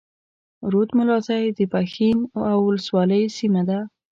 رود 0.71 0.89
ملازۍ 0.97 1.45
د 1.57 1.59
پښين 1.73 2.17
اولسوالۍ 2.59 3.23
سيمه 3.37 3.61
ده. 3.69 3.79